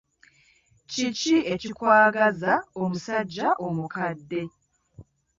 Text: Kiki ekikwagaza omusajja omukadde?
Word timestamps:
Kiki 0.89 1.35
ekikwagaza 1.53 2.53
omusajja 2.81 3.47
omukadde? 3.65 4.41